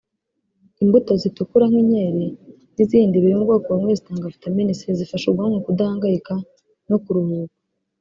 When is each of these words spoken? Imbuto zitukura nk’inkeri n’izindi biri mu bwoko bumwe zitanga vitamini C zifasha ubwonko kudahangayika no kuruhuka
Imbuto 0.83 1.11
zitukura 1.21 1.65
nk’inkeri 1.71 2.25
n’izindi 2.75 3.15
biri 3.23 3.33
mu 3.37 3.45
bwoko 3.47 3.67
bumwe 3.75 3.91
zitanga 3.99 4.33
vitamini 4.35 4.77
C 4.79 4.81
zifasha 4.99 5.25
ubwonko 5.29 5.57
kudahangayika 5.65 6.33
no 6.89 6.97
kuruhuka 7.05 7.55